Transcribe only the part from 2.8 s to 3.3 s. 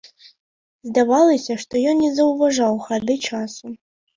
хады